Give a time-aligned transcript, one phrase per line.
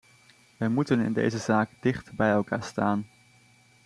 [0.57, 3.05] Wij moeten in deze zaak dicht bij elkaar staan.